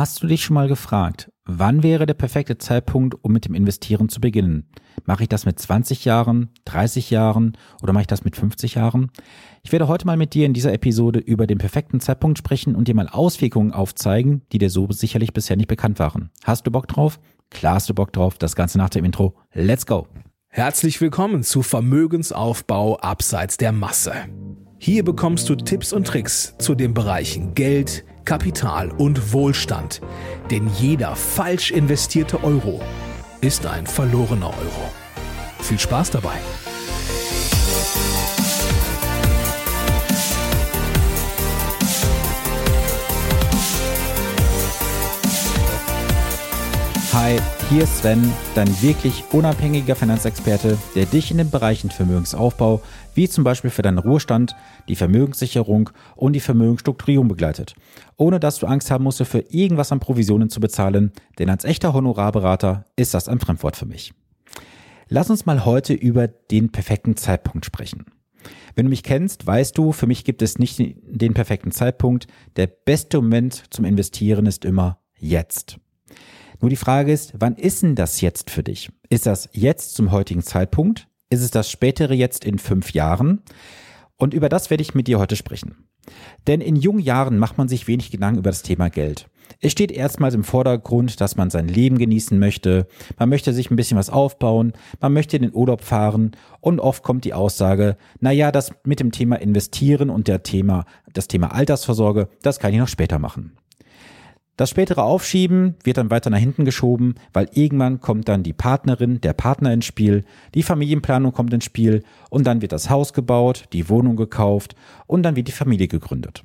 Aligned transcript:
Hast 0.00 0.22
du 0.22 0.26
dich 0.26 0.42
schon 0.42 0.54
mal 0.54 0.66
gefragt, 0.66 1.30
wann 1.44 1.82
wäre 1.82 2.06
der 2.06 2.14
perfekte 2.14 2.56
Zeitpunkt, 2.56 3.22
um 3.22 3.32
mit 3.32 3.44
dem 3.44 3.52
Investieren 3.52 4.08
zu 4.08 4.18
beginnen? 4.18 4.66
Mache 5.04 5.24
ich 5.24 5.28
das 5.28 5.44
mit 5.44 5.58
20 5.58 6.06
Jahren, 6.06 6.48
30 6.64 7.10
Jahren 7.10 7.54
oder 7.82 7.92
mache 7.92 8.04
ich 8.04 8.06
das 8.06 8.24
mit 8.24 8.34
50 8.34 8.76
Jahren? 8.76 9.10
Ich 9.62 9.72
werde 9.72 9.88
heute 9.88 10.06
mal 10.06 10.16
mit 10.16 10.32
dir 10.32 10.46
in 10.46 10.54
dieser 10.54 10.72
Episode 10.72 11.18
über 11.18 11.46
den 11.46 11.58
perfekten 11.58 12.00
Zeitpunkt 12.00 12.38
sprechen 12.38 12.76
und 12.76 12.88
dir 12.88 12.94
mal 12.94 13.08
Auswirkungen 13.08 13.74
aufzeigen, 13.74 14.40
die 14.52 14.58
dir 14.58 14.70
so 14.70 14.90
sicherlich 14.90 15.34
bisher 15.34 15.58
nicht 15.58 15.68
bekannt 15.68 15.98
waren. 15.98 16.30
Hast 16.44 16.66
du 16.66 16.70
Bock 16.70 16.88
drauf? 16.88 17.20
Klar 17.50 17.74
hast 17.74 17.90
du 17.90 17.94
Bock 17.94 18.10
drauf. 18.14 18.38
Das 18.38 18.56
Ganze 18.56 18.78
nach 18.78 18.88
dem 18.88 19.04
Intro. 19.04 19.34
Let's 19.52 19.84
go! 19.84 20.06
Herzlich 20.48 20.98
willkommen 21.02 21.42
zu 21.42 21.60
Vermögensaufbau 21.60 22.96
abseits 23.00 23.58
der 23.58 23.72
Masse. 23.72 24.14
Hier 24.78 25.04
bekommst 25.04 25.46
du 25.50 25.56
Tipps 25.56 25.92
und 25.92 26.06
Tricks 26.06 26.54
zu 26.56 26.74
den 26.74 26.94
Bereichen 26.94 27.52
Geld, 27.52 28.06
Kapital 28.24 28.90
und 28.90 29.32
Wohlstand. 29.32 30.00
Denn 30.50 30.68
jeder 30.78 31.16
falsch 31.16 31.70
investierte 31.70 32.42
Euro 32.44 32.80
ist 33.40 33.66
ein 33.66 33.86
verlorener 33.86 34.48
Euro. 34.48 34.90
Viel 35.60 35.78
Spaß 35.78 36.10
dabei! 36.10 36.38
Hi, 47.22 47.38
hier 47.68 47.82
ist 47.82 47.98
Sven, 47.98 48.32
dein 48.54 48.66
wirklich 48.80 49.24
unabhängiger 49.32 49.94
Finanzexperte, 49.94 50.78
der 50.94 51.04
dich 51.04 51.30
in 51.30 51.36
den 51.36 51.50
Bereichen 51.50 51.90
Vermögensaufbau, 51.90 52.80
wie 53.14 53.28
zum 53.28 53.44
Beispiel 53.44 53.68
für 53.68 53.82
deinen 53.82 53.98
Ruhestand, 53.98 54.56
die 54.88 54.96
Vermögenssicherung 54.96 55.90
und 56.16 56.32
die 56.32 56.40
Vermögensstrukturierung 56.40 57.28
begleitet, 57.28 57.74
ohne 58.16 58.40
dass 58.40 58.56
du 58.56 58.66
Angst 58.66 58.90
haben 58.90 59.04
musst, 59.04 59.22
für 59.22 59.44
irgendwas 59.50 59.92
an 59.92 60.00
Provisionen 60.00 60.48
zu 60.48 60.60
bezahlen, 60.60 61.12
denn 61.38 61.50
als 61.50 61.66
echter 61.66 61.92
Honorarberater 61.92 62.86
ist 62.96 63.12
das 63.12 63.28
ein 63.28 63.38
Fremdwort 63.38 63.76
für 63.76 63.84
mich. 63.84 64.14
Lass 65.10 65.28
uns 65.28 65.44
mal 65.44 65.66
heute 65.66 65.92
über 65.92 66.26
den 66.26 66.72
perfekten 66.72 67.18
Zeitpunkt 67.18 67.66
sprechen. 67.66 68.06
Wenn 68.74 68.86
du 68.86 68.90
mich 68.90 69.02
kennst, 69.02 69.46
weißt 69.46 69.76
du, 69.76 69.92
für 69.92 70.06
mich 70.06 70.24
gibt 70.24 70.40
es 70.40 70.58
nicht 70.58 70.80
den 70.80 71.34
perfekten 71.34 71.70
Zeitpunkt. 71.70 72.28
Der 72.56 72.66
beste 72.66 73.20
Moment 73.20 73.64
zum 73.68 73.84
Investieren 73.84 74.46
ist 74.46 74.64
immer 74.64 75.00
jetzt. 75.18 75.78
Nur 76.60 76.70
die 76.70 76.76
Frage 76.76 77.12
ist, 77.12 77.32
wann 77.38 77.56
ist 77.56 77.82
denn 77.82 77.94
das 77.94 78.20
jetzt 78.20 78.50
für 78.50 78.62
dich? 78.62 78.90
Ist 79.08 79.26
das 79.26 79.48
jetzt 79.52 79.94
zum 79.94 80.12
heutigen 80.12 80.42
Zeitpunkt? 80.42 81.08
Ist 81.30 81.42
es 81.42 81.50
das 81.50 81.70
spätere 81.70 82.12
jetzt 82.12 82.44
in 82.44 82.58
fünf 82.58 82.92
Jahren? 82.92 83.42
Und 84.16 84.34
über 84.34 84.48
das 84.48 84.68
werde 84.68 84.82
ich 84.82 84.94
mit 84.94 85.08
dir 85.08 85.18
heute 85.18 85.36
sprechen. 85.36 85.86
Denn 86.46 86.60
in 86.60 86.76
jungen 86.76 87.00
Jahren 87.00 87.38
macht 87.38 87.56
man 87.56 87.68
sich 87.68 87.86
wenig 87.86 88.10
Gedanken 88.10 88.40
über 88.40 88.50
das 88.50 88.62
Thema 88.62 88.90
Geld. 88.90 89.28
Es 89.60 89.72
steht 89.72 89.90
erstmals 89.90 90.34
im 90.34 90.44
Vordergrund, 90.44 91.20
dass 91.20 91.36
man 91.36 91.50
sein 91.50 91.66
Leben 91.66 91.98
genießen 91.98 92.38
möchte, 92.38 92.86
man 93.18 93.28
möchte 93.28 93.52
sich 93.52 93.70
ein 93.70 93.76
bisschen 93.76 93.98
was 93.98 94.10
aufbauen, 94.10 94.72
man 95.00 95.12
möchte 95.12 95.36
in 95.36 95.42
den 95.42 95.54
Urlaub 95.54 95.82
fahren 95.82 96.32
und 96.60 96.80
oft 96.80 97.02
kommt 97.02 97.24
die 97.24 97.34
Aussage, 97.34 97.96
na 98.20 98.30
ja, 98.30 98.52
das 98.52 98.72
mit 98.84 99.00
dem 99.00 99.12
Thema 99.12 99.36
investieren 99.36 100.08
und 100.08 100.28
der 100.28 100.42
Thema, 100.42 100.84
das 101.12 101.26
Thema 101.26 101.52
Altersvorsorge, 101.52 102.28
das 102.42 102.60
kann 102.60 102.72
ich 102.72 102.78
noch 102.78 102.88
später 102.88 103.18
machen. 103.18 103.56
Das 104.60 104.68
spätere 104.68 105.04
Aufschieben 105.04 105.76
wird 105.84 105.96
dann 105.96 106.10
weiter 106.10 106.28
nach 106.28 106.36
hinten 106.36 106.66
geschoben, 106.66 107.14
weil 107.32 107.48
irgendwann 107.54 108.02
kommt 108.02 108.28
dann 108.28 108.42
die 108.42 108.52
Partnerin, 108.52 109.18
der 109.22 109.32
Partner 109.32 109.72
ins 109.72 109.86
Spiel, 109.86 110.22
die 110.54 110.62
Familienplanung 110.62 111.32
kommt 111.32 111.54
ins 111.54 111.64
Spiel 111.64 112.02
und 112.28 112.46
dann 112.46 112.60
wird 112.60 112.72
das 112.72 112.90
Haus 112.90 113.14
gebaut, 113.14 113.64
die 113.72 113.88
Wohnung 113.88 114.16
gekauft 114.16 114.74
und 115.06 115.22
dann 115.22 115.34
wird 115.34 115.48
die 115.48 115.52
Familie 115.52 115.88
gegründet. 115.88 116.44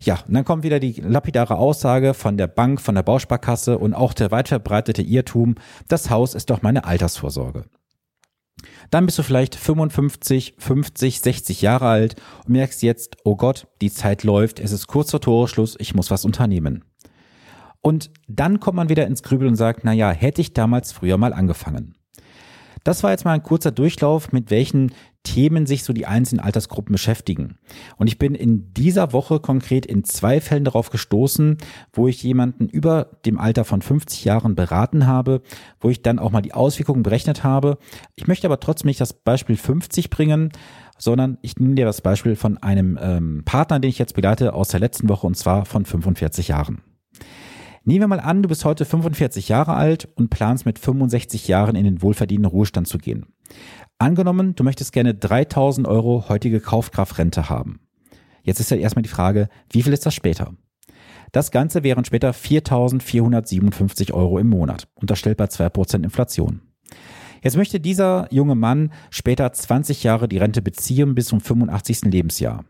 Ja, 0.00 0.24
und 0.26 0.34
dann 0.34 0.44
kommt 0.44 0.64
wieder 0.64 0.80
die 0.80 0.94
lapidare 1.02 1.54
Aussage 1.54 2.14
von 2.14 2.36
der 2.36 2.48
Bank, 2.48 2.80
von 2.80 2.96
der 2.96 3.04
Bausparkasse 3.04 3.78
und 3.78 3.94
auch 3.94 4.12
der 4.12 4.32
weit 4.32 4.48
verbreitete 4.48 5.02
Irrtum, 5.02 5.54
das 5.86 6.10
Haus 6.10 6.34
ist 6.34 6.50
doch 6.50 6.62
meine 6.62 6.84
Altersvorsorge. 6.84 7.66
Dann 8.90 9.06
bist 9.06 9.20
du 9.20 9.22
vielleicht 9.22 9.54
55, 9.54 10.56
50, 10.58 11.20
60 11.20 11.62
Jahre 11.62 11.86
alt 11.86 12.16
und 12.44 12.54
merkst 12.54 12.82
jetzt, 12.82 13.18
oh 13.22 13.36
Gott, 13.36 13.68
die 13.80 13.92
Zeit 13.92 14.24
läuft, 14.24 14.58
es 14.58 14.72
ist 14.72 14.88
kurz 14.88 15.12
vor 15.12 15.20
Toreschluss, 15.20 15.76
ich 15.78 15.94
muss 15.94 16.10
was 16.10 16.24
unternehmen. 16.24 16.84
Und 17.84 18.10
dann 18.28 18.60
kommt 18.60 18.76
man 18.76 18.88
wieder 18.88 19.06
ins 19.06 19.22
Grübeln 19.22 19.50
und 19.50 19.56
sagt, 19.56 19.80
na 19.84 19.92
ja, 19.92 20.10
hätte 20.10 20.40
ich 20.40 20.54
damals 20.54 20.90
früher 20.90 21.18
mal 21.18 21.34
angefangen. 21.34 21.94
Das 22.82 23.02
war 23.02 23.10
jetzt 23.10 23.26
mal 23.26 23.32
ein 23.32 23.42
kurzer 23.42 23.72
Durchlauf, 23.72 24.32
mit 24.32 24.50
welchen 24.50 24.92
Themen 25.22 25.66
sich 25.66 25.84
so 25.84 25.92
die 25.92 26.06
einzelnen 26.06 26.42
Altersgruppen 26.42 26.94
beschäftigen. 26.94 27.58
Und 27.98 28.06
ich 28.06 28.18
bin 28.18 28.34
in 28.34 28.72
dieser 28.72 29.12
Woche 29.12 29.38
konkret 29.38 29.84
in 29.84 30.02
zwei 30.02 30.40
Fällen 30.40 30.64
darauf 30.64 30.88
gestoßen, 30.88 31.58
wo 31.92 32.08
ich 32.08 32.22
jemanden 32.22 32.70
über 32.70 33.10
dem 33.26 33.38
Alter 33.38 33.66
von 33.66 33.82
50 33.82 34.24
Jahren 34.24 34.54
beraten 34.54 35.06
habe, 35.06 35.42
wo 35.78 35.90
ich 35.90 36.00
dann 36.00 36.18
auch 36.18 36.30
mal 36.30 36.40
die 36.40 36.54
Auswirkungen 36.54 37.02
berechnet 37.02 37.44
habe. 37.44 37.76
Ich 38.16 38.26
möchte 38.26 38.46
aber 38.46 38.60
trotzdem 38.60 38.88
nicht 38.88 39.00
das 39.00 39.12
Beispiel 39.12 39.58
50 39.58 40.08
bringen, 40.08 40.52
sondern 40.96 41.36
ich 41.42 41.58
nehme 41.58 41.74
dir 41.74 41.84
das 41.84 42.00
Beispiel 42.00 42.34
von 42.34 42.56
einem 42.56 42.98
ähm, 42.98 43.42
Partner, 43.44 43.78
den 43.78 43.90
ich 43.90 43.98
jetzt 43.98 44.14
begleite 44.14 44.54
aus 44.54 44.68
der 44.68 44.80
letzten 44.80 45.10
Woche 45.10 45.26
und 45.26 45.36
zwar 45.36 45.66
von 45.66 45.84
45 45.84 46.48
Jahren. 46.48 46.80
Nehmen 47.86 48.00
wir 48.00 48.08
mal 48.08 48.20
an, 48.20 48.42
du 48.42 48.48
bist 48.48 48.64
heute 48.64 48.86
45 48.86 49.50
Jahre 49.50 49.74
alt 49.74 50.08
und 50.14 50.30
planst 50.30 50.64
mit 50.64 50.78
65 50.78 51.48
Jahren 51.48 51.76
in 51.76 51.84
den 51.84 52.00
wohlverdienten 52.00 52.50
Ruhestand 52.50 52.88
zu 52.88 52.96
gehen. 52.96 53.26
Angenommen, 53.98 54.54
du 54.54 54.64
möchtest 54.64 54.92
gerne 54.92 55.14
3000 55.14 55.86
Euro 55.86 56.30
heutige 56.30 56.60
Kaufkraftrente 56.60 57.50
haben. 57.50 57.80
Jetzt 58.42 58.58
ist 58.58 58.70
ja 58.70 58.78
erstmal 58.78 59.02
die 59.02 59.10
Frage, 59.10 59.48
wie 59.70 59.82
viel 59.82 59.92
ist 59.92 60.06
das 60.06 60.14
später? 60.14 60.54
Das 61.32 61.50
Ganze 61.50 61.82
wären 61.82 62.06
später 62.06 62.30
4.457 62.30 64.14
Euro 64.14 64.38
im 64.38 64.48
Monat, 64.48 64.88
unterstellt 64.94 65.36
bei 65.36 65.44
2% 65.44 66.04
Inflation. 66.04 66.62
Jetzt 67.42 67.58
möchte 67.58 67.80
dieser 67.80 68.32
junge 68.32 68.54
Mann 68.54 68.92
später 69.10 69.52
20 69.52 70.04
Jahre 70.04 70.26
die 70.26 70.38
Rente 70.38 70.62
beziehen 70.62 71.14
bis 71.14 71.26
zum 71.26 71.42
85. 71.42 72.02
Lebensjahr. 72.04 72.64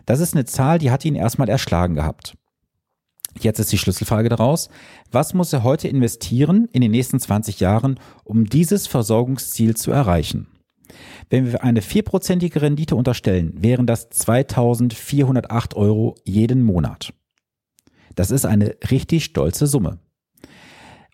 Das 0.06 0.20
ist 0.20 0.36
eine 0.36 0.46
Zahl, 0.46 0.78
die 0.78 0.92
hat 0.92 1.04
ihn 1.04 1.16
erstmal 1.16 1.50
erschlagen 1.50 1.96
gehabt. 1.96 2.38
Jetzt 3.40 3.58
ist 3.60 3.72
die 3.72 3.80
Schlüsselfrage 3.80 4.30
daraus, 4.30 4.70
was 5.12 5.34
muss 5.34 5.52
er 5.52 5.64
heute 5.64 5.88
investieren 5.88 6.68
in 6.72 6.82
den 6.82 6.92
nächsten 6.92 7.20
20 7.20 7.60
Jahren, 7.60 8.00
um 8.24 8.46
dieses 8.46 8.86
Versorgungsziel 8.86 9.76
zu 9.76 9.90
erreichen? 9.92 10.46
Wenn 11.30 11.52
wir 11.52 11.64
eine 11.64 11.82
vierprozentige 11.82 12.62
Rendite 12.62 12.96
unterstellen, 12.96 13.54
wären 13.58 13.88
das 13.88 14.10
2408 14.10 15.76
Euro 15.76 16.16
jeden 16.24 16.64
Monat. 16.64 17.14
Das 18.16 18.32
ist 18.32 18.46
eine 18.46 18.78
richtig 18.90 19.26
stolze 19.26 19.68
Summe. 19.68 20.00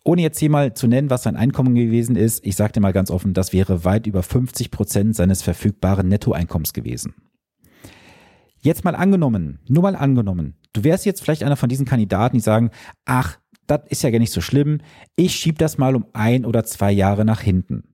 Ohne 0.06 0.22
jetzt 0.22 0.40
hier 0.40 0.50
mal 0.50 0.74
zu 0.74 0.88
nennen, 0.88 1.10
was 1.10 1.24
sein 1.24 1.38
Einkommen 1.38 1.76
gewesen 1.76 2.18
ist, 2.18 2.46
ich 2.46 2.58
sage 2.58 2.74
dir 2.74 2.82
mal 2.82 2.92
ganz 2.92 3.10
offen, 3.10 3.34
das 3.34 3.54
wäre 3.54 3.86
weit 3.86 4.06
über 4.06 4.22
50 4.22 4.70
Prozent 4.70 5.16
seines 5.16 5.42
verfügbaren 5.42 6.10
Nettoeinkommens 6.10 6.74
gewesen. 6.74 7.16
Jetzt 8.60 8.84
mal 8.84 8.96
angenommen, 8.96 9.60
nur 9.68 9.84
mal 9.84 9.96
angenommen, 9.96 10.56
du 10.74 10.84
wärst 10.84 11.06
jetzt 11.06 11.22
vielleicht 11.22 11.44
einer 11.44 11.56
von 11.56 11.70
diesen 11.70 11.86
Kandidaten, 11.86 12.38
die 12.38 12.42
sagen, 12.42 12.72
ach, 13.06 13.40
das 13.68 13.82
ist 13.90 14.04
ja 14.04 14.10
gar 14.10 14.20
nicht 14.20 14.34
so 14.34 14.42
schlimm, 14.42 14.80
ich 15.16 15.36
schieb 15.36 15.58
das 15.58 15.78
mal 15.78 15.96
um 15.96 16.06
ein 16.12 16.46
oder 16.46 16.66
zwei 16.66 16.92
Jahre 16.92 17.24
nach 17.24 17.42
hinten. 17.42 17.93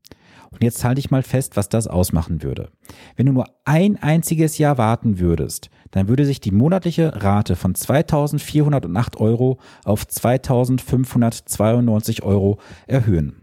Und 0.52 0.64
jetzt 0.64 0.84
halte 0.84 1.00
ich 1.00 1.12
mal 1.12 1.24
fest, 1.24 1.58
was 1.58 1.70
das 1.70 1.88
ausmachen 1.88 2.44
würde. 2.44 2.70
Wenn 3.16 3.28
du 3.28 3.34
nur 3.34 3.46
ein 3.66 3.98
einziges 3.98 4.58
Jahr 4.58 4.78
warten 4.78 5.20
würdest, 5.20 5.70
dann 5.92 6.08
würde 6.08 6.26
sich 6.26 6.40
die 6.40 6.52
monatliche 6.52 7.24
Rate 7.24 7.56
von 7.56 7.76
2408 7.76 9.18
Euro 9.18 9.60
auf 9.84 10.08
2592 10.08 12.24
Euro 12.24 12.60
erhöhen. 12.88 13.42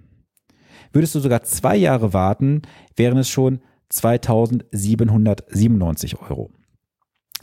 Würdest 0.93 1.15
du 1.15 1.21
sogar 1.21 1.43
zwei 1.43 1.77
Jahre 1.77 2.13
warten, 2.13 2.63
wären 2.97 3.19
es 3.19 3.29
schon 3.29 3.61
2797 3.91 6.21
Euro. 6.21 6.51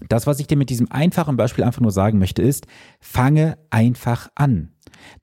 Das, 0.10 0.28
was 0.28 0.40
ich 0.40 0.48
dir 0.48 0.58
mit 0.58 0.70
diesem 0.70 0.92
einfachen 0.92 1.38
Beispiel 1.38 1.64
einfach 1.64 1.82
nur 1.82 1.92
sagen 1.92 2.20
möchte, 2.20 2.42
ist, 2.42 2.68
fange 3.00 3.58
einfach 3.70 4.30
an. 4.36 4.74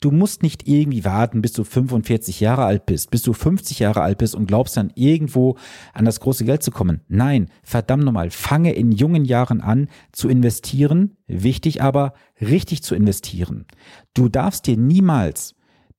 Du 0.01 0.11
musst 0.11 0.43
nicht 0.43 0.69
irgendwie 0.69 1.05
warten, 1.05 1.43
bis 1.43 1.53
du 1.53 1.65
45 1.65 2.41
Jahre 2.41 2.65
alt 2.65 2.87
bist, 2.87 3.11
bis 3.11 3.23
du 3.23 3.33
50 3.33 3.79
Jahre 3.79 4.03
alt 4.03 4.19
bist 4.19 4.35
und 4.35 4.47
glaubst 4.47 4.77
dann 4.77 4.93
irgendwo 4.95 5.57
an 5.93 6.05
das 6.05 6.21
große 6.21 6.45
Geld 6.45 6.63
zu 6.63 6.71
kommen. 6.71 7.01
Nein, 7.09 7.51
verdammt 7.63 8.05
nochmal, 8.05 8.31
fange 8.31 8.73
in 8.73 8.93
jungen 8.93 9.25
Jahren 9.25 9.61
an 9.61 9.89
zu 10.13 10.29
investieren, 10.29 11.17
wichtig 11.27 11.83
aber, 11.83 12.15
richtig 12.41 12.83
zu 12.83 12.95
investieren. 12.95 13.67
Du 14.15 14.29
darfst 14.29 14.67
dir 14.67 14.77
niemals 14.77 15.55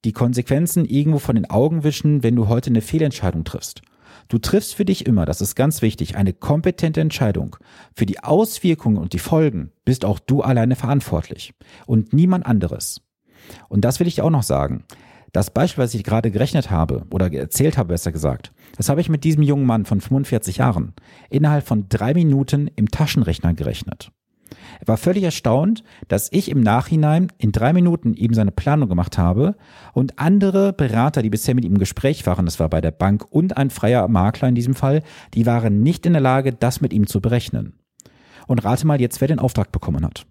die 0.06 0.14
Konsequenzen 0.14 0.86
irgendwo 0.86 1.20
von 1.20 1.36
den 1.36 1.50
Augen 1.50 1.84
wischen, 1.84 2.24
wenn 2.24 2.36
du 2.36 2.48
heute 2.48 2.70
eine 2.70 2.82
Fehlentscheidung 2.82 3.44
triffst. 3.44 3.82
Du 4.28 4.38
triffst 4.38 4.76
für 4.76 4.86
dich 4.86 5.06
immer, 5.06 5.26
das 5.26 5.42
ist 5.42 5.56
ganz 5.56 5.82
wichtig, 5.82 6.16
eine 6.16 6.34
kompetente 6.34 7.02
Entscheidung. 7.02 7.56
Für 7.96 8.06
die 8.06 8.24
Auswirkungen 8.24 8.98
und 8.98 9.14
die 9.14 9.20
Folgen 9.20 9.72
bist 9.86 10.06
auch 10.06 10.20
du 10.20 10.42
alleine 10.42 10.76
verantwortlich 10.76 11.54
und 11.86 12.14
niemand 12.14 12.46
anderes. 12.46 13.02
Und 13.70 13.86
das 13.86 14.00
will 14.00 14.08
ich 14.08 14.22
auch 14.22 14.30
noch 14.30 14.44
sagen. 14.44 14.86
Das 15.32 15.50
Beispiel, 15.50 15.84
was 15.84 15.94
ich 15.94 16.04
gerade 16.04 16.30
gerechnet 16.30 16.72
habe 16.72 17.06
oder 17.10 17.32
erzählt 17.32 17.78
habe, 17.78 17.90
besser 17.90 18.12
gesagt, 18.12 18.52
das 18.76 18.90
habe 18.90 19.00
ich 19.00 19.08
mit 19.08 19.24
diesem 19.24 19.44
jungen 19.44 19.66
Mann 19.66 19.86
von 19.86 20.02
45 20.02 20.58
Jahren 20.58 20.94
innerhalb 21.30 21.66
von 21.66 21.88
drei 21.88 22.14
Minuten 22.14 22.70
im 22.76 22.90
Taschenrechner 22.90 23.54
gerechnet. 23.54 24.12
Er 24.80 24.88
war 24.88 24.98
völlig 24.98 25.24
erstaunt, 25.24 25.84
dass 26.08 26.30
ich 26.32 26.50
im 26.50 26.62
Nachhinein 26.62 27.32
in 27.38 27.52
drei 27.52 27.74
Minuten 27.74 28.14
ihm 28.14 28.34
seine 28.34 28.52
Planung 28.52 28.90
gemacht 28.90 29.18
habe 29.18 29.56
und 29.94 30.20
andere 30.20 30.74
Berater, 30.74 31.22
die 31.22 31.30
bisher 31.30 31.56
mit 31.56 31.66
ihm 31.66 31.74
im 31.74 31.80
Gespräch 31.80 32.26
waren, 32.26 32.46
das 32.46 32.60
war 32.60 32.70
bei 32.70 32.82
der 32.82 32.92
Bank 32.92 33.26
und 33.30 33.58
ein 33.58 33.70
freier 33.70 34.08
Makler 34.08 34.50
in 34.50 34.56
diesem 34.56 34.76
Fall, 34.76 35.04
die 35.34 35.46
waren 35.46 35.82
nicht 35.82 36.06
in 36.06 36.14
der 36.14 36.22
Lage, 36.22 36.54
das 36.54 36.82
mit 36.82 36.94
ihm 36.94 37.08
zu 37.08 37.22
berechnen. 37.22 37.74
Und 38.48 38.64
rate 38.64 38.86
mal 38.88 39.00
jetzt, 39.00 39.22
wer 39.22 39.28
den 39.28 39.40
Auftrag 39.40 39.72
bekommen 39.72 40.04
hat. 40.04 40.26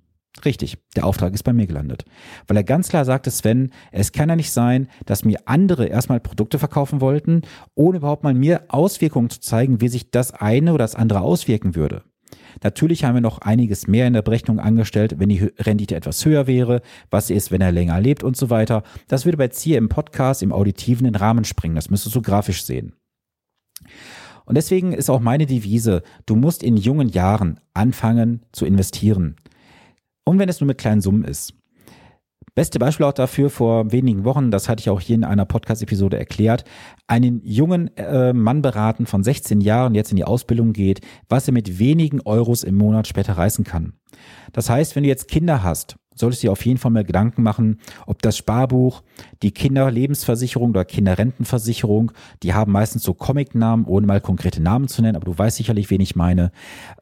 Richtig, 0.44 0.78
der 0.96 1.04
Auftrag 1.04 1.34
ist 1.34 1.42
bei 1.42 1.52
mir 1.52 1.66
gelandet. 1.66 2.04
Weil 2.46 2.56
er 2.56 2.64
ganz 2.64 2.88
klar 2.88 3.04
sagte, 3.04 3.30
Sven, 3.30 3.72
es 3.90 4.12
kann 4.12 4.28
ja 4.28 4.36
nicht 4.36 4.52
sein, 4.52 4.88
dass 5.04 5.24
mir 5.24 5.40
andere 5.46 5.86
erstmal 5.86 6.20
Produkte 6.20 6.58
verkaufen 6.58 7.00
wollten, 7.00 7.42
ohne 7.74 7.98
überhaupt 7.98 8.22
mal 8.22 8.34
mir 8.34 8.64
Auswirkungen 8.68 9.30
zu 9.30 9.40
zeigen, 9.40 9.80
wie 9.80 9.88
sich 9.88 10.10
das 10.10 10.32
eine 10.32 10.72
oder 10.72 10.84
das 10.84 10.94
andere 10.94 11.20
auswirken 11.20 11.74
würde. 11.74 12.04
Natürlich 12.62 13.04
haben 13.04 13.14
wir 13.14 13.20
noch 13.20 13.38
einiges 13.38 13.86
mehr 13.86 14.06
in 14.06 14.12
der 14.12 14.22
Berechnung 14.22 14.60
angestellt, 14.60 15.16
wenn 15.18 15.28
die 15.28 15.50
Rendite 15.58 15.96
etwas 15.96 16.24
höher 16.24 16.46
wäre, 16.46 16.82
was 17.10 17.30
ist, 17.30 17.50
wenn 17.50 17.60
er 17.60 17.72
länger 17.72 18.00
lebt 18.00 18.22
und 18.22 18.36
so 18.36 18.50
weiter. 18.50 18.82
Das 19.08 19.24
würde 19.24 19.38
bei 19.38 19.48
hier 19.48 19.78
im 19.78 19.88
Podcast, 19.88 20.42
im 20.42 20.52
auditiven 20.52 21.04
den 21.04 21.14
Rahmen 21.14 21.44
springen. 21.44 21.74
Das 21.74 21.90
müsstest 21.90 22.14
du 22.14 22.22
grafisch 22.22 22.64
sehen. 22.64 22.94
Und 24.44 24.56
deswegen 24.56 24.92
ist 24.92 25.10
auch 25.10 25.20
meine 25.20 25.46
Devise, 25.46 26.02
du 26.26 26.34
musst 26.34 26.62
in 26.62 26.76
jungen 26.76 27.08
Jahren 27.08 27.60
anfangen 27.72 28.42
zu 28.52 28.66
investieren. 28.66 29.36
Und 30.24 30.38
wenn 30.38 30.48
es 30.48 30.60
nur 30.60 30.66
mit 30.66 30.78
kleinen 30.78 31.00
Summen 31.00 31.24
ist. 31.24 31.54
Beste 32.60 32.78
Beispiel 32.78 33.06
auch 33.06 33.14
dafür 33.14 33.48
vor 33.48 33.90
wenigen 33.90 34.24
Wochen, 34.24 34.50
das 34.50 34.68
hatte 34.68 34.80
ich 34.80 34.90
auch 34.90 35.00
hier 35.00 35.14
in 35.14 35.24
einer 35.24 35.46
Podcast-Episode 35.46 36.18
erklärt, 36.18 36.64
einen 37.06 37.40
jungen 37.42 37.88
äh, 37.96 38.34
Mann 38.34 38.60
beraten 38.60 39.06
von 39.06 39.24
16 39.24 39.62
Jahren, 39.62 39.94
jetzt 39.94 40.10
in 40.10 40.16
die 40.16 40.24
Ausbildung 40.24 40.74
geht, 40.74 41.00
was 41.30 41.48
er 41.48 41.54
mit 41.54 41.78
wenigen 41.78 42.20
Euros 42.20 42.62
im 42.62 42.74
Monat 42.74 43.08
später 43.08 43.38
reißen 43.38 43.64
kann. 43.64 43.94
Das 44.52 44.68
heißt, 44.68 44.94
wenn 44.94 45.04
du 45.04 45.08
jetzt 45.08 45.28
Kinder 45.28 45.62
hast, 45.62 45.96
solltest 46.14 46.42
du 46.42 46.48
dir 46.48 46.52
auf 46.52 46.66
jeden 46.66 46.76
Fall 46.76 46.90
mal 46.90 47.02
Gedanken 47.02 47.42
machen, 47.42 47.80
ob 48.06 48.20
das 48.20 48.36
Sparbuch, 48.36 49.04
die 49.42 49.52
Kinderlebensversicherung 49.52 50.68
oder 50.68 50.84
Kinderrentenversicherung, 50.84 52.12
die 52.42 52.52
haben 52.52 52.72
meistens 52.72 53.04
so 53.04 53.14
Comic-Namen, 53.14 53.86
ohne 53.86 54.06
mal 54.06 54.20
konkrete 54.20 54.60
Namen 54.60 54.86
zu 54.86 55.00
nennen, 55.00 55.16
aber 55.16 55.24
du 55.24 55.38
weißt 55.38 55.56
sicherlich, 55.56 55.88
wen 55.88 56.02
ich 56.02 56.14
meine. 56.14 56.52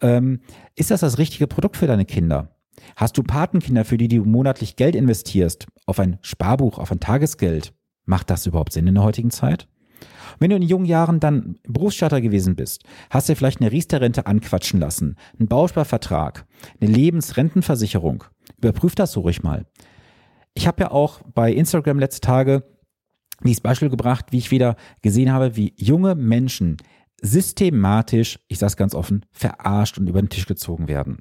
Ähm, 0.02 0.38
ist 0.76 0.92
das 0.92 1.00
das 1.00 1.18
richtige 1.18 1.48
Produkt 1.48 1.76
für 1.76 1.88
deine 1.88 2.04
Kinder? 2.04 2.54
Hast 2.96 3.16
du 3.18 3.22
Patenkinder, 3.22 3.84
für 3.84 3.98
die 3.98 4.08
du 4.08 4.24
monatlich 4.24 4.76
Geld 4.76 4.94
investierst, 4.94 5.66
auf 5.86 5.98
ein 6.00 6.18
Sparbuch, 6.22 6.78
auf 6.78 6.90
ein 6.90 7.00
Tagesgeld? 7.00 7.72
Macht 8.04 8.30
das 8.30 8.46
überhaupt 8.46 8.72
Sinn 8.72 8.86
in 8.86 8.94
der 8.94 9.04
heutigen 9.04 9.30
Zeit? 9.30 9.68
Wenn 10.38 10.50
du 10.50 10.56
in 10.56 10.62
jungen 10.62 10.86
Jahren 10.86 11.20
dann 11.20 11.58
Berufsstarter 11.66 12.20
gewesen 12.20 12.54
bist, 12.54 12.84
hast 13.10 13.28
du 13.28 13.34
vielleicht 13.34 13.60
eine 13.60 13.72
Riester-Rente 13.72 14.26
anquatschen 14.26 14.80
lassen, 14.80 15.16
einen 15.38 15.48
Bausparvertrag, 15.48 16.46
eine 16.80 16.90
Lebensrentenversicherung. 16.90 18.24
Überprüf 18.58 18.94
das 18.94 19.12
so 19.12 19.20
ruhig 19.20 19.42
mal. 19.42 19.66
Ich 20.54 20.66
habe 20.66 20.82
ja 20.82 20.90
auch 20.90 21.20
bei 21.34 21.52
Instagram 21.52 21.98
letzte 21.98 22.20
Tage 22.20 22.64
dieses 23.44 23.60
Beispiel 23.60 23.90
gebracht, 23.90 24.26
wie 24.30 24.38
ich 24.38 24.50
wieder 24.50 24.76
gesehen 25.02 25.32
habe, 25.32 25.56
wie 25.56 25.74
junge 25.76 26.14
Menschen 26.14 26.76
systematisch, 27.20 28.38
ich 28.48 28.58
sage 28.58 28.70
es 28.70 28.76
ganz 28.76 28.94
offen, 28.94 29.24
verarscht 29.32 29.98
und 29.98 30.08
über 30.08 30.20
den 30.22 30.28
Tisch 30.28 30.46
gezogen 30.46 30.88
werden. 30.88 31.18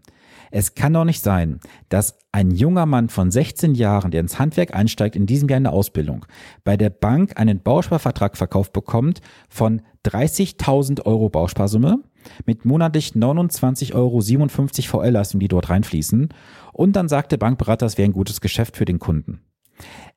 Es 0.52 0.76
kann 0.76 0.94
doch 0.94 1.06
nicht 1.06 1.24
sein, 1.24 1.60
dass 1.90 2.18
ein 2.32 2.52
junger 2.52 2.86
Mann 2.86 3.10
von 3.10 3.32
16 3.32 3.76
Jahren, 3.76 4.12
der 4.12 4.22
ins 4.22 4.40
Handwerk 4.40 4.76
einsteigt, 4.76 5.16
in 5.16 5.26
diesem 5.26 5.50
Jahr 5.50 5.58
in 5.58 5.64
der 5.64 5.74
Ausbildung, 5.74 6.26
bei 6.64 6.78
der 6.78 6.90
Bank 6.90 7.40
einen 7.40 7.62
Bausparvertrag 7.62 8.38
verkauft 8.38 8.74
bekommt 8.74 9.22
von 9.50 9.82
30.000 10.06 11.06
Euro 11.06 11.30
Bausparsumme 11.30 12.00
mit 12.46 12.66
monatlich 12.66 13.12
29,57 13.12 13.94
Euro 13.94 14.22
VL-Leistung, 14.22 15.40
die 15.40 15.48
dort 15.48 15.70
reinfließen. 15.70 16.30
Und 16.74 16.96
dann 16.96 17.10
sagt 17.10 17.32
der 17.32 17.38
Bankberater, 17.38 17.86
das 17.86 17.98
wäre 17.98 18.10
ein 18.10 18.14
gutes 18.14 18.42
Geschäft 18.42 18.78
für 18.78 18.86
den 18.86 19.00
Kunden. 19.00 19.42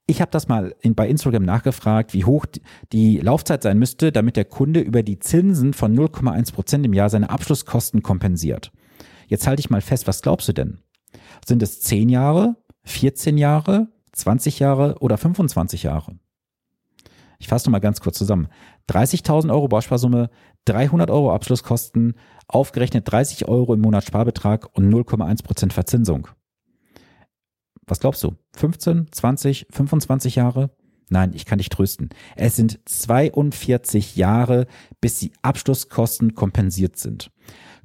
Ich 0.06 0.20
habe 0.20 0.30
das 0.30 0.48
mal 0.48 0.74
in, 0.80 0.94
bei 0.94 1.08
Instagram 1.08 1.44
nachgefragt, 1.44 2.14
wie 2.14 2.24
hoch 2.24 2.46
die 2.92 3.18
Laufzeit 3.18 3.62
sein 3.62 3.78
müsste, 3.78 4.10
damit 4.10 4.36
der 4.36 4.44
Kunde 4.44 4.80
über 4.80 5.02
die 5.02 5.18
Zinsen 5.18 5.72
von 5.72 5.96
0,1 5.96 6.52
Prozent 6.52 6.84
im 6.84 6.92
Jahr 6.92 7.10
seine 7.10 7.30
Abschlusskosten 7.30 8.02
kompensiert. 8.02 8.72
Jetzt 9.30 9.46
halte 9.46 9.60
ich 9.60 9.70
mal 9.70 9.80
fest, 9.80 10.08
was 10.08 10.22
glaubst 10.22 10.48
du 10.48 10.52
denn? 10.52 10.80
Sind 11.46 11.62
es 11.62 11.80
10 11.82 12.08
Jahre, 12.08 12.56
14 12.82 13.38
Jahre, 13.38 13.86
20 14.10 14.58
Jahre 14.58 14.96
oder 14.98 15.16
25 15.16 15.84
Jahre? 15.84 16.18
Ich 17.38 17.46
fasse 17.46 17.68
nochmal 17.68 17.80
ganz 17.80 18.00
kurz 18.00 18.18
zusammen. 18.18 18.48
30.000 18.90 19.52
Euro 19.52 19.68
Bausparsumme, 19.68 20.30
300 20.64 21.12
Euro 21.12 21.32
Abschlusskosten, 21.32 22.14
aufgerechnet 22.48 23.10
30 23.10 23.46
Euro 23.46 23.72
im 23.72 23.80
Monat 23.80 24.04
Sparbetrag 24.04 24.68
und 24.76 24.92
0,1 24.92 25.44
Prozent 25.44 25.72
Verzinsung. 25.72 26.26
Was 27.86 28.00
glaubst 28.00 28.24
du? 28.24 28.34
15, 28.56 29.12
20, 29.12 29.68
25 29.70 30.34
Jahre? 30.34 30.70
Nein, 31.08 31.32
ich 31.34 31.46
kann 31.46 31.58
dich 31.58 31.68
trösten. 31.68 32.10
Es 32.34 32.56
sind 32.56 32.80
42 32.84 34.16
Jahre, 34.16 34.66
bis 35.00 35.20
die 35.20 35.32
Abschlusskosten 35.42 36.34
kompensiert 36.34 36.96
sind. 36.96 37.30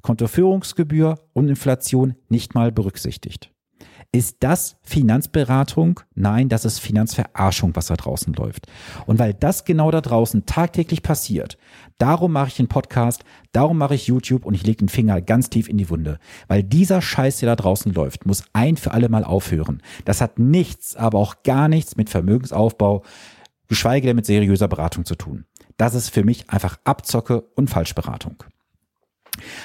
Kontoführungsgebühr 0.02 1.16
und 1.32 1.48
Inflation 1.48 2.14
nicht 2.28 2.54
mal 2.54 2.72
berücksichtigt. 2.72 3.50
Ist 4.12 4.38
das 4.40 4.76
Finanzberatung? 4.82 6.00
Nein, 6.14 6.48
das 6.48 6.64
ist 6.64 6.78
Finanzverarschung, 6.78 7.74
was 7.74 7.86
da 7.86 7.96
draußen 7.96 8.32
läuft. 8.34 8.66
Und 9.04 9.18
weil 9.18 9.34
das 9.34 9.64
genau 9.64 9.90
da 9.90 10.00
draußen 10.00 10.46
tagtäglich 10.46 11.02
passiert, 11.02 11.58
darum 11.98 12.32
mache 12.32 12.48
ich 12.48 12.56
den 12.56 12.68
Podcast, 12.68 13.24
darum 13.52 13.78
mache 13.78 13.94
ich 13.94 14.06
YouTube 14.06 14.46
und 14.46 14.54
ich 14.54 14.64
lege 14.64 14.78
den 14.78 14.88
Finger 14.88 15.20
ganz 15.20 15.50
tief 15.50 15.68
in 15.68 15.76
die 15.76 15.90
Wunde. 15.90 16.18
Weil 16.48 16.62
dieser 16.62 17.02
Scheiß, 17.02 17.38
der 17.40 17.50
da 17.50 17.56
draußen 17.56 17.92
läuft, 17.92 18.26
muss 18.26 18.44
ein 18.52 18.76
für 18.76 18.92
alle 18.92 19.08
Mal 19.08 19.24
aufhören. 19.24 19.82
Das 20.04 20.20
hat 20.20 20.38
nichts, 20.38 20.96
aber 20.96 21.18
auch 21.18 21.42
gar 21.42 21.68
nichts 21.68 21.96
mit 21.96 22.08
Vermögensaufbau, 22.08 23.02
geschweige 23.68 24.06
denn 24.06 24.16
mit 24.16 24.26
seriöser 24.26 24.68
Beratung 24.68 25.04
zu 25.04 25.16
tun. 25.16 25.44
Das 25.76 25.94
ist 25.94 26.08
für 26.08 26.24
mich 26.24 26.48
einfach 26.48 26.78
Abzocke 26.84 27.42
und 27.54 27.68
Falschberatung. 27.68 28.44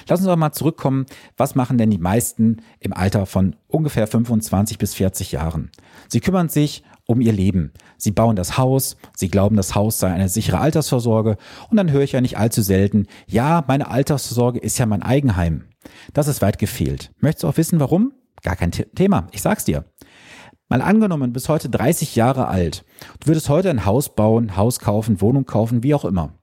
Lass 0.07 0.19
uns 0.19 0.27
aber 0.27 0.37
mal 0.37 0.51
zurückkommen. 0.51 1.05
Was 1.37 1.55
machen 1.55 1.77
denn 1.77 1.89
die 1.89 1.97
meisten 1.97 2.57
im 2.79 2.93
Alter 2.93 3.25
von 3.25 3.55
ungefähr 3.67 4.07
25 4.07 4.77
bis 4.77 4.93
40 4.93 5.31
Jahren? 5.31 5.71
Sie 6.07 6.19
kümmern 6.19 6.49
sich 6.49 6.83
um 7.05 7.21
ihr 7.21 7.33
Leben. 7.33 7.73
Sie 7.97 8.11
bauen 8.11 8.35
das 8.35 8.57
Haus, 8.57 8.95
sie 9.15 9.29
glauben, 9.29 9.57
das 9.57 9.75
Haus 9.75 9.99
sei 9.99 10.11
eine 10.11 10.29
sichere 10.29 10.59
Altersvorsorge 10.59 11.37
und 11.69 11.77
dann 11.77 11.91
höre 11.91 12.01
ich 12.01 12.13
ja 12.13 12.21
nicht 12.21 12.37
allzu 12.37 12.61
selten, 12.61 13.07
ja, 13.27 13.63
meine 13.67 13.89
Altersvorsorge 13.89 14.59
ist 14.59 14.77
ja 14.77 14.85
mein 14.85 15.03
Eigenheim. 15.03 15.65
Das 16.13 16.27
ist 16.27 16.41
weit 16.41 16.57
gefehlt. 16.57 17.11
Möchtest 17.19 17.43
du 17.43 17.47
auch 17.47 17.57
wissen, 17.57 17.79
warum? 17.79 18.13
Gar 18.43 18.55
kein 18.55 18.71
Thema. 18.71 19.27
Ich 19.31 19.41
sag's 19.41 19.65
dir. 19.65 19.85
Mal 20.69 20.81
angenommen, 20.81 21.33
bis 21.33 21.49
heute 21.49 21.69
30 21.69 22.15
Jahre 22.15 22.47
alt. 22.47 22.85
Du 23.19 23.27
würdest 23.27 23.49
heute 23.49 23.69
ein 23.69 23.85
Haus 23.85 24.15
bauen, 24.15 24.55
Haus 24.55 24.79
kaufen, 24.79 25.19
Wohnung 25.19 25.45
kaufen, 25.45 25.83
wie 25.83 25.93
auch 25.93 26.05
immer. 26.05 26.39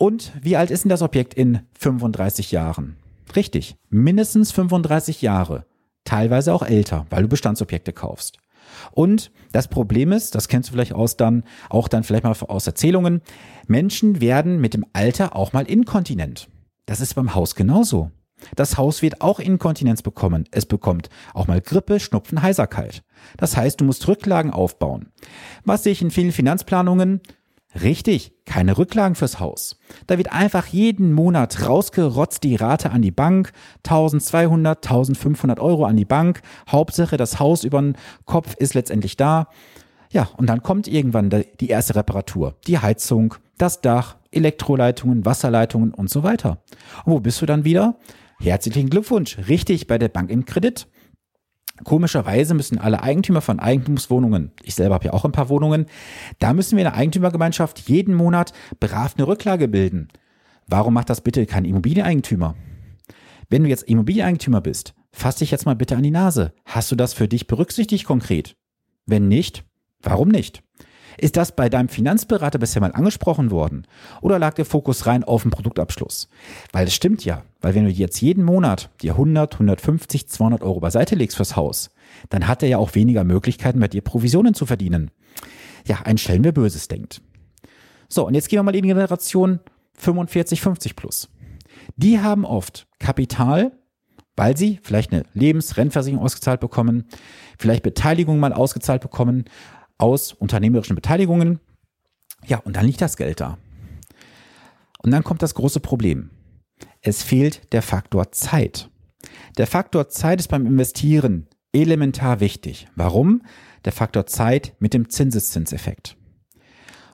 Und 0.00 0.32
wie 0.40 0.56
alt 0.56 0.70
ist 0.70 0.84
denn 0.84 0.88
das 0.88 1.02
Objekt 1.02 1.34
in 1.34 1.60
35 1.78 2.52
Jahren? 2.52 2.96
Richtig, 3.36 3.76
mindestens 3.90 4.50
35 4.50 5.20
Jahre. 5.20 5.66
Teilweise 6.04 6.54
auch 6.54 6.62
älter, 6.62 7.04
weil 7.10 7.24
du 7.24 7.28
Bestandsobjekte 7.28 7.92
kaufst. 7.92 8.38
Und 8.92 9.30
das 9.52 9.68
Problem 9.68 10.12
ist, 10.12 10.34
das 10.34 10.48
kennst 10.48 10.70
du 10.70 10.72
vielleicht 10.72 10.94
aus 10.94 11.18
dann, 11.18 11.44
auch 11.68 11.86
dann 11.86 12.02
vielleicht 12.02 12.24
mal 12.24 12.34
aus 12.48 12.66
Erzählungen, 12.66 13.20
Menschen 13.66 14.22
werden 14.22 14.58
mit 14.58 14.72
dem 14.72 14.86
Alter 14.94 15.36
auch 15.36 15.52
mal 15.52 15.66
inkontinent. 15.66 16.48
Das 16.86 17.02
ist 17.02 17.14
beim 17.14 17.34
Haus 17.34 17.54
genauso. 17.54 18.10
Das 18.56 18.78
Haus 18.78 19.02
wird 19.02 19.20
auch 19.20 19.38
Inkontinenz 19.38 20.00
bekommen. 20.00 20.44
Es 20.50 20.64
bekommt 20.64 21.10
auch 21.34 21.46
mal 21.46 21.60
Grippe, 21.60 22.00
Schnupfen, 22.00 22.40
Heiserkeit. 22.40 23.02
Das 23.36 23.54
heißt, 23.54 23.78
du 23.78 23.84
musst 23.84 24.08
Rücklagen 24.08 24.50
aufbauen. 24.50 25.12
Was 25.66 25.82
sehe 25.82 25.92
ich 25.92 26.00
in 26.00 26.10
vielen 26.10 26.32
Finanzplanungen? 26.32 27.20
Richtig, 27.80 28.32
keine 28.46 28.78
Rücklagen 28.78 29.14
fürs 29.14 29.38
Haus. 29.38 29.78
Da 30.08 30.18
wird 30.18 30.32
einfach 30.32 30.66
jeden 30.66 31.12
Monat 31.12 31.68
rausgerotzt 31.68 32.42
die 32.42 32.56
Rate 32.56 32.90
an 32.90 33.00
die 33.00 33.12
Bank, 33.12 33.52
1200, 33.86 34.84
1500 34.84 35.60
Euro 35.60 35.84
an 35.84 35.96
die 35.96 36.04
Bank. 36.04 36.42
Hauptsache, 36.68 37.16
das 37.16 37.38
Haus 37.38 37.62
über 37.62 37.80
den 37.80 37.96
Kopf 38.24 38.56
ist 38.56 38.74
letztendlich 38.74 39.16
da. 39.16 39.46
Ja, 40.10 40.28
und 40.36 40.48
dann 40.48 40.64
kommt 40.64 40.88
irgendwann 40.88 41.30
die 41.30 41.68
erste 41.68 41.94
Reparatur. 41.94 42.56
Die 42.66 42.78
Heizung, 42.78 43.34
das 43.56 43.80
Dach, 43.80 44.16
Elektroleitungen, 44.32 45.24
Wasserleitungen 45.24 45.94
und 45.94 46.10
so 46.10 46.24
weiter. 46.24 46.62
Und 47.04 47.12
wo 47.12 47.20
bist 47.20 47.40
du 47.40 47.46
dann 47.46 47.64
wieder? 47.64 47.96
Herzlichen 48.40 48.90
Glückwunsch, 48.90 49.38
richtig 49.46 49.86
bei 49.86 49.98
der 49.98 50.08
Bank 50.08 50.30
im 50.30 50.44
Kredit. 50.44 50.88
Komischerweise 51.84 52.54
müssen 52.54 52.78
alle 52.78 53.02
Eigentümer 53.02 53.40
von 53.40 53.58
Eigentumswohnungen, 53.60 54.52
ich 54.62 54.74
selber 54.74 54.94
habe 54.94 55.06
ja 55.06 55.12
auch 55.12 55.24
ein 55.24 55.32
paar 55.32 55.48
Wohnungen, 55.48 55.86
da 56.38 56.52
müssen 56.52 56.76
wir 56.76 56.84
in 56.84 56.90
der 56.90 56.98
Eigentümergemeinschaft 56.98 57.88
jeden 57.88 58.14
Monat 58.14 58.52
brav 58.80 59.14
eine 59.16 59.26
Rücklage 59.26 59.68
bilden. 59.68 60.08
Warum 60.66 60.94
macht 60.94 61.10
das 61.10 61.20
bitte 61.20 61.46
kein 61.46 61.64
Immobilieneigentümer? 61.64 62.54
Wenn 63.48 63.64
du 63.64 63.68
jetzt 63.68 63.84
Immobilieneigentümer 63.84 64.60
bist, 64.60 64.94
fass 65.12 65.36
dich 65.36 65.50
jetzt 65.50 65.66
mal 65.66 65.74
bitte 65.74 65.96
an 65.96 66.02
die 66.02 66.10
Nase. 66.10 66.52
Hast 66.64 66.92
du 66.92 66.96
das 66.96 67.12
für 67.12 67.26
dich 67.26 67.46
berücksichtigt 67.46 68.04
konkret? 68.04 68.56
Wenn 69.06 69.26
nicht, 69.28 69.64
warum 70.02 70.28
nicht? 70.28 70.62
Ist 71.20 71.36
das 71.36 71.52
bei 71.52 71.68
deinem 71.68 71.90
Finanzberater 71.90 72.58
bisher 72.58 72.80
mal 72.80 72.92
angesprochen 72.92 73.50
worden? 73.50 73.86
Oder 74.22 74.38
lag 74.38 74.54
der 74.54 74.64
Fokus 74.64 75.06
rein 75.06 75.22
auf 75.22 75.42
den 75.42 75.50
Produktabschluss? 75.50 76.30
Weil 76.72 76.86
es 76.86 76.94
stimmt 76.94 77.26
ja, 77.26 77.42
weil 77.60 77.74
wenn 77.74 77.84
du 77.84 77.90
jetzt 77.90 78.22
jeden 78.22 78.42
Monat 78.42 78.88
dir 79.02 79.12
100, 79.12 79.52
150, 79.52 80.28
200 80.28 80.62
Euro 80.62 80.80
beiseite 80.80 81.16
legst 81.16 81.36
fürs 81.36 81.56
Haus, 81.56 81.90
dann 82.30 82.48
hat 82.48 82.62
er 82.62 82.70
ja 82.70 82.78
auch 82.78 82.94
weniger 82.94 83.24
Möglichkeiten, 83.24 83.80
bei 83.80 83.88
dir 83.88 84.00
Provisionen 84.00 84.54
zu 84.54 84.64
verdienen. 84.64 85.10
Ja, 85.86 85.98
ein 86.04 86.16
Stellen, 86.16 86.42
wer 86.42 86.52
Böses 86.52 86.88
denkt. 86.88 87.20
So, 88.08 88.26
und 88.26 88.34
jetzt 88.34 88.48
gehen 88.48 88.58
wir 88.58 88.62
mal 88.62 88.74
in 88.74 88.82
die 88.82 88.88
Generation 88.88 89.60
45, 89.98 90.62
50 90.62 90.96
plus. 90.96 91.28
Die 91.96 92.20
haben 92.20 92.46
oft 92.46 92.86
Kapital, 92.98 93.72
weil 94.36 94.56
sie 94.56 94.80
vielleicht 94.82 95.12
eine 95.12 95.24
Lebensrennversicherung 95.34 96.24
ausgezahlt 96.24 96.60
bekommen, 96.60 97.04
vielleicht 97.58 97.82
Beteiligung 97.82 98.38
mal 98.38 98.54
ausgezahlt 98.54 99.02
bekommen 99.02 99.44
aus 100.00 100.32
unternehmerischen 100.32 100.96
Beteiligungen. 100.96 101.60
Ja, 102.46 102.58
und 102.58 102.76
dann 102.76 102.86
liegt 102.86 103.00
das 103.00 103.16
Geld 103.16 103.40
da. 103.40 103.58
Und 105.02 105.10
dann 105.10 105.24
kommt 105.24 105.42
das 105.42 105.54
große 105.54 105.80
Problem. 105.80 106.30
Es 107.00 107.22
fehlt 107.22 107.72
der 107.72 107.82
Faktor 107.82 108.32
Zeit. 108.32 108.90
Der 109.58 109.66
Faktor 109.66 110.08
Zeit 110.08 110.40
ist 110.40 110.48
beim 110.48 110.66
Investieren 110.66 111.48
elementar 111.72 112.40
wichtig. 112.40 112.88
Warum? 112.96 113.42
Der 113.84 113.92
Faktor 113.92 114.26
Zeit 114.26 114.74
mit 114.78 114.92
dem 114.92 115.08
Zinseszinseffekt. 115.08 116.16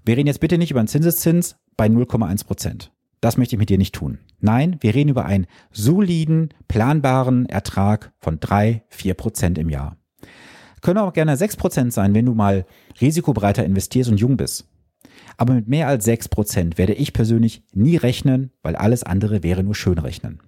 Wir 0.05 0.17
reden 0.17 0.29
jetzt 0.29 0.41
bitte 0.41 0.59
nicht 0.59 0.71
über 0.71 0.81
einen 0.81 0.89
Zinseszins 0.89 1.57
bei 1.77 1.87
0,1 1.87 2.47
Prozent. 2.47 2.93
Das 3.21 3.37
möchte 3.37 3.57
ich 3.57 3.59
mit 3.59 3.71
dir 3.71 3.79
nicht 3.79 3.95
tun. 3.95 4.19
Nein, 4.41 4.77
wir 4.81 4.95
reden 4.95 5.11
über 5.11 5.25
einen 5.25 5.47
soliden, 5.73 6.55
planbaren 6.69 7.47
Ertrag 7.47 8.13
von 8.19 8.39
drei, 8.39 8.85
vier 8.89 9.15
Prozent 9.15 9.59
im 9.59 9.69
Jahr. 9.69 9.97
Können 10.87 10.99
auch 11.01 11.15
gerne 11.15 11.37
sechs 11.37 11.57
Prozent 11.57 11.93
sein, 11.93 12.15
wenn 12.15 12.27
du 12.27 12.35
mal 12.35 12.65
risikobreiter 13.01 13.65
investierst 13.65 14.09
und 14.09 14.21
jung 14.21 14.37
bist. 14.37 14.69
Aber 15.37 15.53
mit 15.53 15.67
mehr 15.67 15.89
als 15.89 16.05
sechs 16.05 16.29
Prozent 16.29 16.79
werde 16.79 16.93
ich 16.93 17.13
persönlich 17.13 17.65
nie 17.73 17.97
rechnen, 17.97 18.53
weil 18.63 18.77
alles 18.77 19.03
andere 19.03 19.43
wäre 19.43 19.65
nur 19.65 19.75
schön 19.75 19.99
rechnen. 19.99 20.39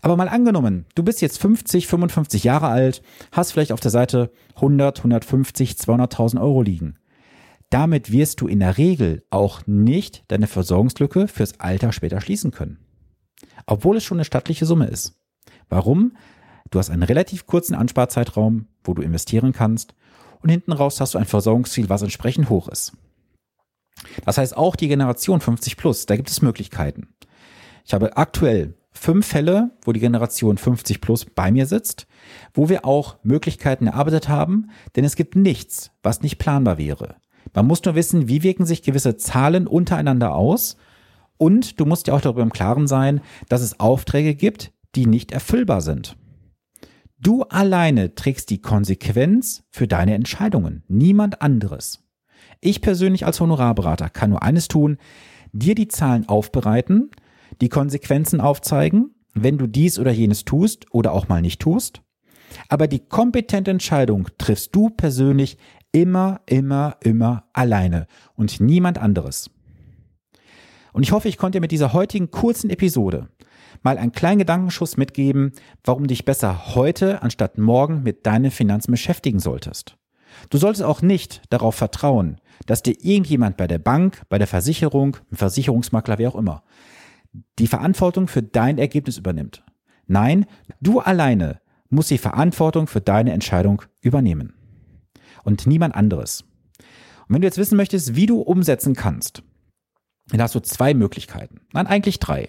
Aber 0.00 0.16
mal 0.16 0.30
angenommen, 0.30 0.86
du 0.94 1.02
bist 1.02 1.20
jetzt 1.20 1.38
50, 1.42 1.88
55 1.88 2.42
Jahre 2.42 2.68
alt, 2.68 3.02
hast 3.32 3.52
vielleicht 3.52 3.72
auf 3.72 3.80
der 3.80 3.90
Seite 3.90 4.32
100, 4.54 5.00
150, 5.00 5.72
200.000 5.72 6.40
Euro 6.40 6.62
liegen. 6.62 6.96
Damit 7.68 8.10
wirst 8.10 8.40
du 8.40 8.48
in 8.48 8.60
der 8.60 8.78
Regel 8.78 9.24
auch 9.28 9.66
nicht 9.66 10.24
deine 10.28 10.46
Versorgungslücke 10.46 11.28
fürs 11.28 11.60
Alter 11.60 11.92
später 11.92 12.22
schließen 12.22 12.50
können. 12.50 12.78
Obwohl 13.66 13.98
es 13.98 14.04
schon 14.04 14.16
eine 14.16 14.24
stattliche 14.24 14.64
Summe 14.64 14.86
ist. 14.86 15.20
Warum? 15.68 16.12
Du 16.70 16.78
hast 16.78 16.90
einen 16.90 17.02
relativ 17.02 17.46
kurzen 17.46 17.74
Ansparzeitraum, 17.74 18.66
wo 18.84 18.94
du 18.94 19.02
investieren 19.02 19.52
kannst 19.52 19.94
und 20.42 20.50
hinten 20.50 20.72
raus 20.72 21.00
hast 21.00 21.14
du 21.14 21.18
ein 21.18 21.24
Versorgungsziel, 21.24 21.88
was 21.88 22.02
entsprechend 22.02 22.48
hoch 22.48 22.68
ist. 22.68 22.92
Das 24.24 24.38
heißt, 24.38 24.56
auch 24.56 24.76
die 24.76 24.88
Generation 24.88 25.40
50 25.40 25.76
plus, 25.76 26.06
da 26.06 26.16
gibt 26.16 26.30
es 26.30 26.42
Möglichkeiten. 26.42 27.08
Ich 27.84 27.92
habe 27.92 28.16
aktuell 28.16 28.74
fünf 28.92 29.26
Fälle, 29.26 29.70
wo 29.82 29.92
die 29.92 30.00
Generation 30.00 30.58
50 30.58 31.00
plus 31.00 31.24
bei 31.24 31.50
mir 31.50 31.66
sitzt, 31.66 32.06
wo 32.54 32.68
wir 32.68 32.84
auch 32.84 33.16
Möglichkeiten 33.22 33.86
erarbeitet 33.86 34.28
haben, 34.28 34.70
denn 34.96 35.04
es 35.04 35.16
gibt 35.16 35.36
nichts, 35.36 35.90
was 36.02 36.22
nicht 36.22 36.38
planbar 36.38 36.78
wäre. 36.78 37.16
Man 37.54 37.66
muss 37.66 37.84
nur 37.84 37.94
wissen, 37.94 38.28
wie 38.28 38.42
wirken 38.42 38.66
sich 38.66 38.82
gewisse 38.82 39.16
Zahlen 39.16 39.66
untereinander 39.66 40.34
aus 40.34 40.76
und 41.36 41.80
du 41.80 41.86
musst 41.86 42.06
ja 42.06 42.14
auch 42.14 42.20
darüber 42.20 42.42
im 42.42 42.52
Klaren 42.52 42.86
sein, 42.86 43.22
dass 43.48 43.62
es 43.62 43.80
Aufträge 43.80 44.34
gibt, 44.34 44.72
die 44.94 45.06
nicht 45.06 45.32
erfüllbar 45.32 45.80
sind. 45.80 46.16
Du 47.22 47.42
alleine 47.42 48.14
trägst 48.14 48.48
die 48.48 48.62
Konsequenz 48.62 49.62
für 49.68 49.86
deine 49.86 50.14
Entscheidungen, 50.14 50.84
niemand 50.88 51.42
anderes. 51.42 52.02
Ich 52.62 52.80
persönlich 52.80 53.26
als 53.26 53.40
Honorarberater 53.40 54.08
kann 54.08 54.30
nur 54.30 54.42
eines 54.42 54.68
tun, 54.68 54.96
dir 55.52 55.74
die 55.74 55.88
Zahlen 55.88 56.26
aufbereiten, 56.26 57.10
die 57.60 57.68
Konsequenzen 57.68 58.40
aufzeigen, 58.40 59.14
wenn 59.34 59.58
du 59.58 59.66
dies 59.66 59.98
oder 59.98 60.10
jenes 60.10 60.46
tust 60.46 60.86
oder 60.94 61.12
auch 61.12 61.28
mal 61.28 61.42
nicht 61.42 61.60
tust. 61.60 62.00
Aber 62.70 62.88
die 62.88 63.00
kompetente 63.00 63.70
Entscheidung 63.70 64.28
triffst 64.38 64.74
du 64.74 64.88
persönlich 64.88 65.58
immer, 65.92 66.40
immer, 66.46 66.96
immer 67.02 67.44
alleine 67.52 68.06
und 68.34 68.60
niemand 68.60 68.96
anderes. 68.96 69.50
Und 70.94 71.02
ich 71.02 71.12
hoffe, 71.12 71.28
ich 71.28 71.36
konnte 71.36 71.56
dir 71.56 71.60
mit 71.60 71.70
dieser 71.70 71.92
heutigen 71.92 72.30
kurzen 72.30 72.70
Episode 72.70 73.28
mal 73.82 73.98
einen 73.98 74.12
kleinen 74.12 74.38
Gedankenschuss 74.38 74.96
mitgeben, 74.96 75.52
warum 75.84 76.06
dich 76.06 76.24
besser 76.24 76.74
heute 76.74 77.22
anstatt 77.22 77.58
morgen 77.58 78.02
mit 78.02 78.26
deinen 78.26 78.50
Finanzen 78.50 78.90
beschäftigen 78.90 79.40
solltest. 79.40 79.96
Du 80.48 80.58
solltest 80.58 80.84
auch 80.84 81.02
nicht 81.02 81.42
darauf 81.50 81.74
vertrauen, 81.74 82.40
dass 82.66 82.82
dir 82.82 82.94
irgendjemand 83.02 83.56
bei 83.56 83.66
der 83.66 83.78
Bank, 83.78 84.22
bei 84.28 84.38
der 84.38 84.46
Versicherung, 84.46 85.16
ein 85.30 85.36
Versicherungsmakler, 85.36 86.18
wer 86.18 86.28
auch 86.30 86.36
immer, 86.36 86.62
die 87.58 87.66
Verantwortung 87.66 88.28
für 88.28 88.42
dein 88.42 88.78
Ergebnis 88.78 89.18
übernimmt. 89.18 89.64
Nein, 90.06 90.46
du 90.80 91.00
alleine 91.00 91.60
musst 91.88 92.10
die 92.10 92.18
Verantwortung 92.18 92.86
für 92.86 93.00
deine 93.00 93.32
Entscheidung 93.32 93.82
übernehmen. 94.00 94.54
Und 95.42 95.66
niemand 95.66 95.94
anderes. 95.94 96.44
Und 97.28 97.34
wenn 97.34 97.42
du 97.42 97.46
jetzt 97.46 97.58
wissen 97.58 97.76
möchtest, 97.76 98.14
wie 98.14 98.26
du 98.26 98.40
umsetzen 98.40 98.94
kannst, 98.94 99.42
dann 100.28 100.42
hast 100.42 100.54
du 100.54 100.60
zwei 100.60 100.94
Möglichkeiten. 100.94 101.60
Nein, 101.72 101.86
eigentlich 101.86 102.18
drei. 102.18 102.48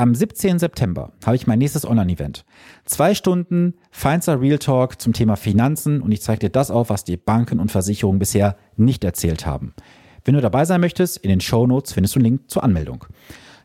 Am 0.00 0.14
17. 0.14 0.58
September 0.58 1.12
habe 1.26 1.36
ich 1.36 1.46
mein 1.46 1.58
nächstes 1.58 1.84
Online-Event. 1.84 2.46
Zwei 2.86 3.14
Stunden 3.14 3.74
feinster 3.90 4.40
Real 4.40 4.58
Talk 4.58 4.98
zum 4.98 5.12
Thema 5.12 5.36
Finanzen 5.36 6.00
und 6.00 6.10
ich 6.10 6.22
zeige 6.22 6.38
dir 6.38 6.48
das 6.48 6.70
auf, 6.70 6.88
was 6.88 7.04
die 7.04 7.18
Banken 7.18 7.60
und 7.60 7.70
Versicherungen 7.70 8.18
bisher 8.18 8.56
nicht 8.78 9.04
erzählt 9.04 9.44
haben. 9.44 9.74
Wenn 10.24 10.36
du 10.36 10.40
dabei 10.40 10.64
sein 10.64 10.80
möchtest, 10.80 11.18
in 11.18 11.28
den 11.28 11.42
Show 11.42 11.66
Notes 11.66 11.92
findest 11.92 12.14
du 12.14 12.18
einen 12.20 12.24
Link 12.24 12.50
zur 12.50 12.64
Anmeldung. 12.64 13.04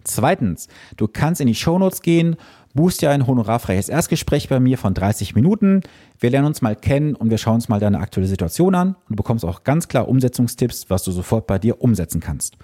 Zweitens, 0.04 0.68
du 0.98 1.08
kannst 1.08 1.40
in 1.40 1.48
die 1.48 1.56
Show 1.56 1.80
Notes 1.80 2.02
gehen, 2.02 2.36
buchst 2.76 3.02
dir 3.02 3.10
ein 3.10 3.26
honorarfreies 3.26 3.90
Erstgespräch 3.90 4.50
bei 4.50 4.60
mir 4.60 4.78
von 4.78 4.94
30 4.94 5.34
Minuten. 5.34 5.82
Wir 6.20 6.30
lernen 6.30 6.48
uns 6.48 6.62
mal 6.62 6.76
kennen 6.76 7.16
und 7.16 7.32
wir 7.32 7.38
schauen 7.38 7.56
uns 7.56 7.70
mal 7.70 7.80
deine 7.80 8.00
aktuelle 8.00 8.28
Situation 8.28 8.76
an 8.76 8.90
und 8.90 9.12
du 9.12 9.16
bekommst 9.16 9.44
auch 9.44 9.64
ganz 9.64 9.88
klar 9.88 10.08
Umsetzungstipps, 10.08 10.90
was 10.90 11.04
du 11.04 11.12
sofort 11.12 11.48
bei 11.48 11.58
dir 11.58 11.82
umsetzen 11.82 12.20
kannst. 12.20 12.58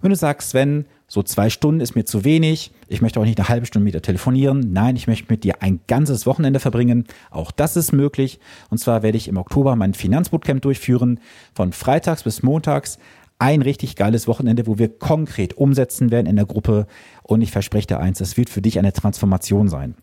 Wenn 0.00 0.10
du 0.10 0.16
sagst, 0.16 0.50
Sven, 0.50 0.86
so 1.08 1.22
zwei 1.22 1.50
Stunden 1.50 1.80
ist 1.80 1.94
mir 1.94 2.06
zu 2.06 2.24
wenig, 2.24 2.72
ich 2.88 3.02
möchte 3.02 3.20
auch 3.20 3.24
nicht 3.24 3.38
eine 3.38 3.48
halbe 3.48 3.66
Stunde 3.66 3.84
mit 3.84 3.94
dir 3.94 4.00
telefonieren, 4.00 4.72
nein, 4.72 4.96
ich 4.96 5.06
möchte 5.06 5.30
mit 5.30 5.44
dir 5.44 5.62
ein 5.62 5.80
ganzes 5.86 6.24
Wochenende 6.24 6.58
verbringen, 6.58 7.04
auch 7.30 7.50
das 7.50 7.76
ist 7.76 7.92
möglich. 7.92 8.40
Und 8.70 8.78
zwar 8.78 9.02
werde 9.02 9.18
ich 9.18 9.28
im 9.28 9.36
Oktober 9.36 9.76
mein 9.76 9.92
Finanzbootcamp 9.92 10.62
durchführen, 10.62 11.20
von 11.54 11.72
freitags 11.72 12.22
bis 12.22 12.42
montags 12.42 12.98
ein 13.40 13.62
richtig 13.62 13.96
geiles 13.96 14.28
Wochenende, 14.28 14.66
wo 14.66 14.78
wir 14.78 14.88
konkret 14.98 15.56
umsetzen 15.56 16.10
werden 16.10 16.26
in 16.26 16.36
der 16.36 16.44
Gruppe. 16.44 16.86
Und 17.22 17.40
ich 17.40 17.50
verspreche 17.50 17.86
dir 17.86 17.98
eins, 17.98 18.20
es 18.20 18.36
wird 18.36 18.50
für 18.50 18.60
dich 18.60 18.78
eine 18.78 18.92
Transformation 18.92 19.68
sein. 19.68 19.94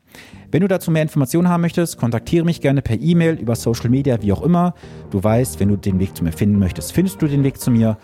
Wenn 0.52 0.62
du 0.62 0.68
dazu 0.68 0.90
mehr 0.90 1.04
Informationen 1.04 1.48
haben 1.48 1.62
möchtest, 1.62 1.98
kontaktiere 1.98 2.46
mich 2.46 2.62
gerne 2.62 2.82
per 2.82 3.00
E-Mail, 3.00 3.36
über 3.36 3.56
Social 3.56 3.90
Media, 3.90 4.22
wie 4.22 4.34
auch 4.34 4.42
immer. 4.42 4.74
Du 5.12 5.24
weißt, 5.24 5.60
wenn 5.60 5.70
du 5.70 5.76
den 5.76 6.00
Weg 6.00 6.18
zu 6.18 6.24
mir 6.24 6.32
finden 6.32 6.58
möchtest, 6.58 6.94
findest 6.94 7.22
du 7.22 7.28
den 7.28 7.44
Weg 7.44 7.60
zu 7.60 7.70
mir. 7.70 7.98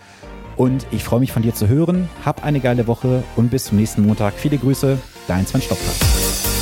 Und 0.56 0.86
ich 0.92 1.02
freue 1.02 1.20
mich 1.20 1.32
von 1.32 1.42
dir 1.42 1.52
zu 1.52 1.66
hören. 1.66 2.08
Hab 2.24 2.44
eine 2.44 2.60
geile 2.60 2.86
Woche 2.86 3.24
und 3.34 3.50
bis 3.50 3.64
zum 3.64 3.78
nächsten 3.78 4.06
Montag. 4.06 4.34
Viele 4.34 4.56
Grüße, 4.56 4.98
dein 5.26 5.46
Sven 5.46 5.62
Stopper. 5.62 6.53